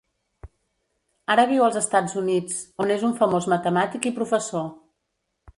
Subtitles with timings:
[1.33, 2.57] Ara viu als Estats Units,
[2.87, 4.69] on és un famós matemàtic i professor.